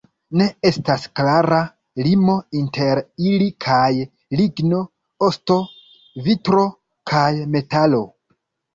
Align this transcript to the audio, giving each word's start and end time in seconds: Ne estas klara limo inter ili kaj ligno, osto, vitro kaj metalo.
Ne 0.39 0.45
estas 0.69 1.03
klara 1.19 1.59
limo 2.07 2.39
inter 2.61 3.03
ili 3.29 3.51
kaj 3.67 3.93
ligno, 4.43 4.83
osto, 5.31 5.61
vitro 6.31 6.69
kaj 7.15 7.33
metalo. 7.57 8.07